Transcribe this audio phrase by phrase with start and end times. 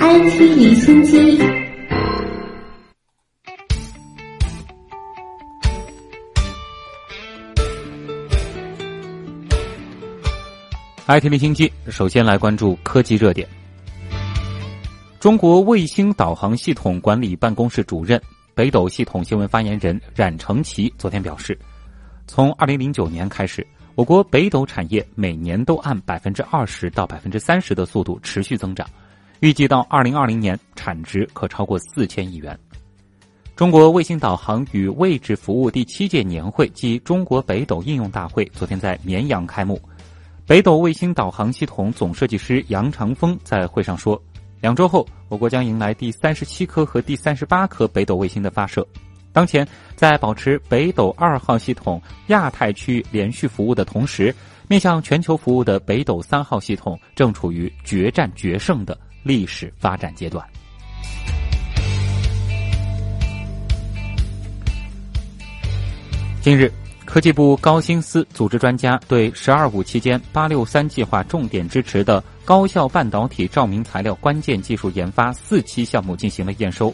[0.00, 1.38] IT 离心机。
[11.06, 13.46] IT 离心机，首先来关注科技热点。
[15.20, 18.20] 中国卫星导航系统管理办公室主任、
[18.54, 21.58] 北斗系统新闻发言人冉承其昨天表示，
[22.26, 23.66] 从二零零九年开始，
[23.96, 28.84] 我国北斗产业每年都按百分之二十到百分之三十的速度持续增长，
[29.38, 32.58] 预计到二零二零年产值可超过四千亿元。
[33.54, 39.80] 中国卫星导航与位置服务第七届年会暨中国北斗应用大会昨天在绵阳开幕，
[40.44, 44.20] 北斗卫星导航系统总设计师杨长峰在会上说。
[44.60, 48.84] 两周后，我国将迎来第三十七颗和第三十八颗北斗卫星的发射。
[49.34, 49.66] 当前，
[49.96, 54.34] 在保持北斗二号系统亚太区连续服务的同时，
[54.68, 60.46] 面向全球服务的北斗三号系统正处于决战决胜的历史发展阶段。
[66.40, 66.72] 近日。
[67.06, 76.92] 科技部高新司组织专家对“十二五”期间“八六三”计划重点支持的高效半导体照明材料关键技术研发四期项目进行了验收。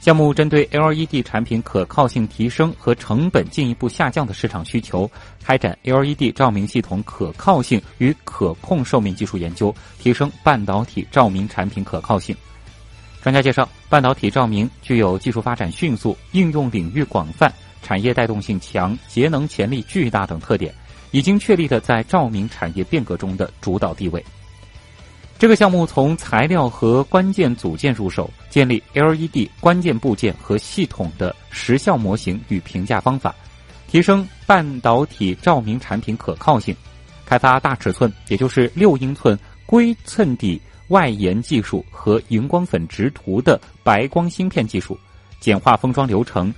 [0.00, 5.10] 项目针对 LED 产品可靠性提升和成本进一步下降的市场需求，
[5.44, 12.34] 开展 LED 照明系统可靠性与可控寿命技术研究，提升半导体照明产品可靠性。
[13.22, 17.52] 专家介绍，半导体照明具有技术发展迅速、应用领域广泛。
[17.80, 20.74] 产业带动性强、节能潜力巨大等特点，
[21.12, 24.22] 已经确立的在照明产业变革中的主导地位。
[25.38, 33.34] 这个项目从材料和关键组件入手，建立 LED 关键部件和系统的时效模型与评价方法，
[33.86, 36.74] 提升半导体照明产品可靠性，
[37.26, 44.98] 开发大尺寸，也就是六英寸硅衬底外延技术和荧光粉直涂的白光芯片技术，
[45.40, 46.52] 简化封装流程。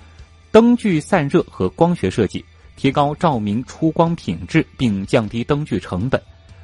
[0.53, 2.45] 灯具散热和光学设计，
[2.77, 6.21] 提高照明出光品质，并降低灯具成本，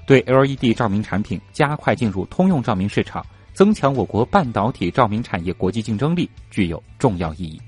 [0.06, 3.24] 对 LED 照明产品加快进入通用照明市场，
[3.56, 7.58] 增强我国半导体照明产业国际竞争力具有重要意义。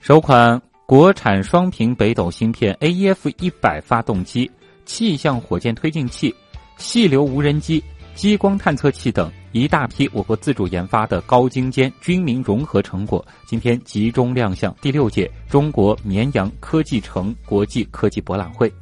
[0.00, 4.50] 首款国产双屏北斗芯片 AEF 一百发动机、
[4.84, 6.34] 气象火箭推进器、
[6.76, 7.80] 细流无人机、
[8.16, 9.30] 激光探测器等。
[9.52, 18.72] 一大批我国自主研发的高精尖军民融合成果，今天集中亮相第六届中国绵阳科技城国际科技博览会。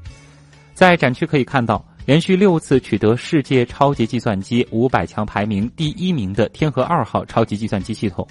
[0.72, 8.26] 在展区可以看到，连续六次取得世界超级计算机五百强排名第一名的天河二号超级计算机系统。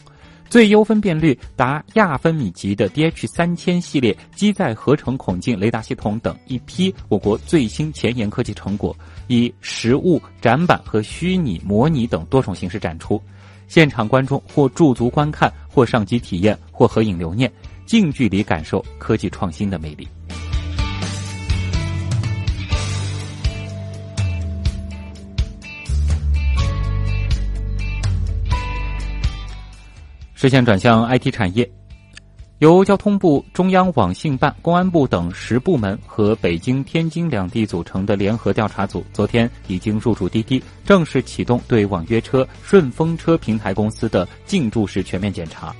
[0.49, 13.21] 最优分辨率达亚分米级的 DH 三千系列机载合成孔径雷达系统等一批我国最新前沿科技成果，以实物展板和虚拟模拟等多种形式展出，
[13.67, 17.51] 现场观众或驻足观看，或上机体验，或合影留念，
[17.85, 20.07] 近距离感受科技创新的魅力。
[30.39, 31.67] 视线转向 IT 产业，
[32.59, 45.75] 由交通部、中央网信办、公安部等十部门和北京、天津两地组成的联合调查组，昨天已经入驻滴滴，正式启动对网约车顺风车平台公司的进驻式全面检查。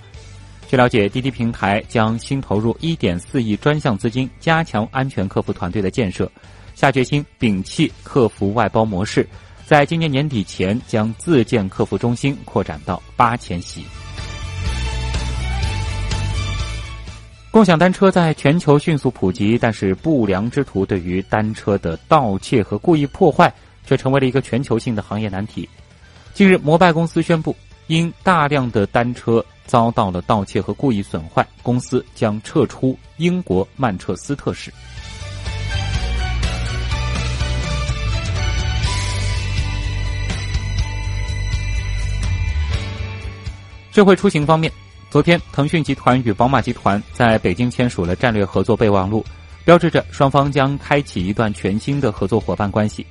[0.68, 6.28] 据了解，滴滴平台将新投入一点四亿专项资金，加强安全客服团队的建设，
[6.74, 9.30] 下决心摒弃客服外包模式，
[9.68, 13.84] 在今年年底前将自建客服中心扩展到八千席。
[17.58, 23.52] 共享单车在全球迅速普及，但是不良之徒对于单车的盗窃和故意破坏
[23.84, 25.68] 却成为了一个全球性的行业难题。
[26.36, 27.56] 近日，摩拜公司宣布，
[27.88, 34.72] 因大量的单车遭到了盗窃和故意损坏，公司将撤出英国曼彻斯特市。
[43.92, 44.72] 智慧出行方面。
[45.10, 49.24] 昨天，腾讯集团与宝马集团在北京签署了战略合作备忘录，
[49.64, 53.08] 标志着双方将开启一段全新的合作伙伴关系，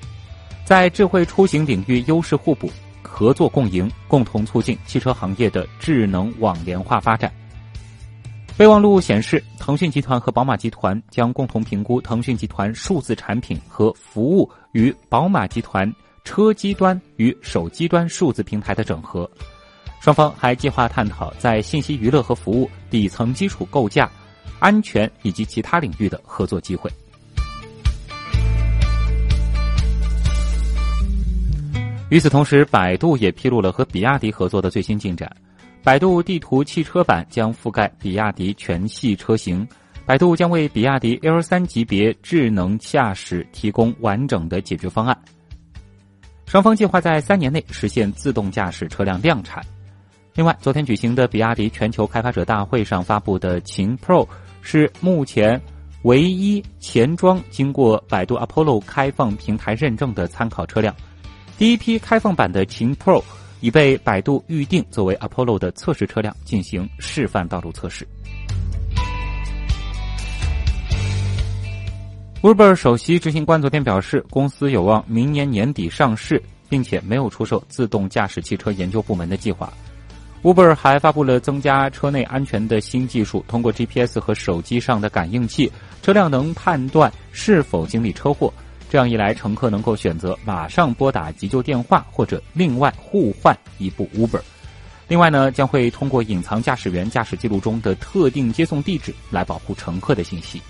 [0.63, 2.71] 在智慧出行领域优势互补、
[3.01, 7.33] 合作共赢，共同促进汽车行业的智能网联化发展。
[8.59, 15.91] 备忘录显示，腾讯集团和宝马集团将共同评估腾讯集团数字产品和服务与宝马集团
[16.25, 19.29] 车机端与手机端数字平台的整合。
[20.01, 24.09] 双方还计划探讨在信息娱乐和服务底层基础构架、
[24.61, 26.91] 安全以及其他领域的合作机会。
[32.09, 35.29] 与此同时，百度也披露了和比亚迪合作的最新进展。
[35.83, 39.67] 百度地图汽车版将覆盖比亚迪全系车型，
[40.05, 45.17] 百度将为比亚迪 L 三级别智能驾驶提供完整的解决方案。
[46.47, 49.65] 双方计划在三年内实现自动驾驶车辆量产。
[50.37, 54.29] 另外，昨天举行的比亚迪全球开发者大会上发布的秦 Pro
[54.61, 55.59] 是目前
[56.03, 60.95] 唯一前装经过百度 Apollo 开放平台认证的参考车辆。
[61.57, 63.25] 第一批开放版的秦 Pro
[63.63, 68.07] 已被百度预定作为 Apollo 的测试车辆进行示范道路测试。
[72.43, 79.73] Uber 首席执行官昨天表示，公司有望明年年底上市，并且没有出售自动驾驶汽车研究部门的计划。
[80.47, 85.69] Uber 还发布了增加车内安全的新技术，通过 GPS 和手机上的感应器，
[86.03, 88.55] 车辆能判断是否经历车祸。
[88.89, 94.41] 这样一来，乘客能够选择马上拨打急救电话，或者另外互换一部 Uber。
[95.09, 100.63] 另外呢，将会通过隐藏驾驶员驾驶记录中的特定接送地址来保护乘客的信息。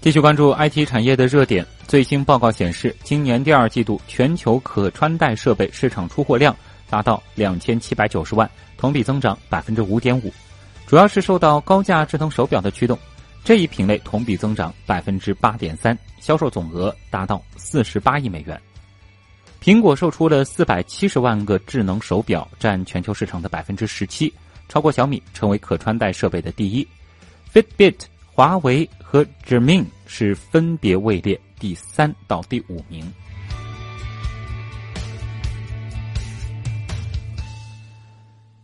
[0.00, 6.56] 继续关注 IT 产业的热点，最新报告显示，今年第二季度全球可穿戴设备市场出货量。
[6.88, 10.32] 达到两千七百九十万，同比增长百分之五点五，
[10.86, 12.98] 主要是受到高价智能手表的驱动。
[13.44, 18.60] 这一品类同比增长百分之八点三，销售总额达到四十八亿美元。
[19.62, 24.32] 苹果售出了四百七十万个智能手表，占全球市场的百分之十七，
[24.68, 26.88] 超过小米，成为可穿戴设备的第一。
[27.52, 27.96] Fitbit、
[28.40, 33.04] 华为和 Garmin 是分别位列第三到第五名。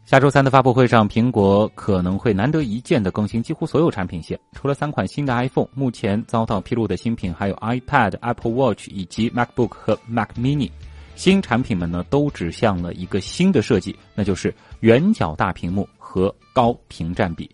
[0.07, 4.41] 下周三的发布会上，苹果可能会难得一见的更新几乎所有产品线。
[4.53, 10.71] 除了三款新的 iPhone，目前遭到披露的新品还有 iPad、Apple Watch 以及 MacBook 和 Mac Mini。
[11.17, 17.51] 新产品们呢，都指向了一个新的设计，那就是圆角大屏幕和高屏占比。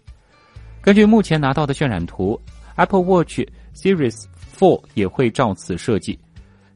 [0.82, 2.38] 根据目前拿到的渲染图
[2.74, 3.40] ，Apple Watch
[3.72, 4.24] Series
[4.58, 6.18] 4也会照此设计，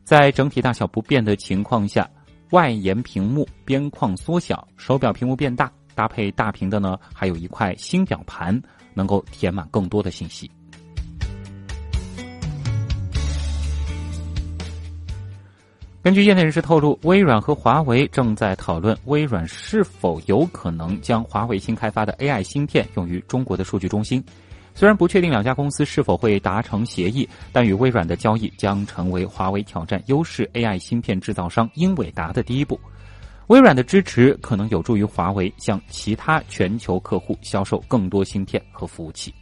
[0.05, 2.09] 在整体大小不变的情况下。
[2.51, 8.63] 外延屏幕边框缩小，手表屏幕变大，搭配大屏的呢，还有一块新表盘，
[8.95, 10.49] 能够填满更多的信息。
[16.07, 24.23] 根据业内人士透露，微软和华为正在讨论，微软是否有可能将华为新开发的 AI 芯片用于中国的数据中心。
[24.73, 32.79] 虽然不确定两家公司是否会达成协议，但与微软的交易将成为华为挑战优势 AI 芯片制造商英伟达的第一步。
[33.49, 39.35] 微软的支持可能有助于华为向其他全球客户销售更多芯片和服务器。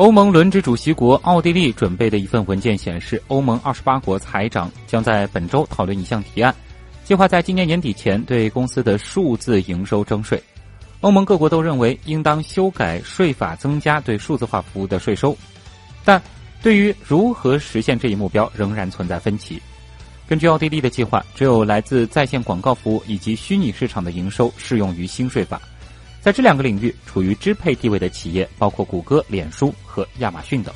[0.00, 6.54] 欧盟轮值主席国奥地利准备的一份文件显示，欧盟二十八国财长将在本周讨论一项提案。
[7.04, 10.42] 计划在今年年底前对公司的数字营收征税。
[11.02, 15.36] 欧盟各国都认为应当修改税法，增加对数字化服务的税收，
[16.02, 16.18] 但
[16.62, 19.60] 对于如何实现这一目标仍然存在分歧。
[20.26, 25.60] 根据奥地利的计划，只有来自在线广告服务以及虚拟市场的营收适用于新税法。
[26.20, 30.74] 在这两个领域处于支配地位的企业包括谷歌、脸书和亚马逊等。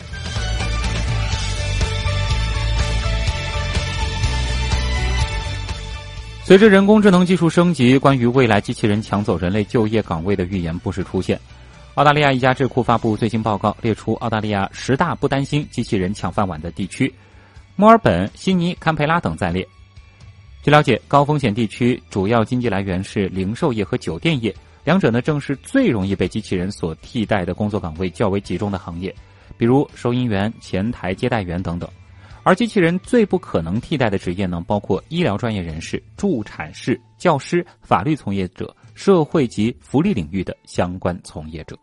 [6.45, 11.41] 随着人工智能技术升级，关于未来机器人抢走人类就业岗位的预言不时出现。
[11.95, 17.13] 澳大利亚一家智库发布最新报告，列出澳大利亚十大不担心机器人抢饭碗的地区，
[17.77, 19.67] 墨尔本、悉尼、堪培拉等在列。
[20.63, 29.15] 据了解，高风险地区主要经济来源是零售业和酒店业，两者呢正是最容易被机器人所替代的工作岗位较为集中的行业，
[29.57, 31.89] 比如收银员、前台接待员等等。
[32.43, 41.75] 而机器人最不可能替代的职业呢，包括医疗专业人士、助产士、教师、法律从业者、社会及福利领域的相关从业者。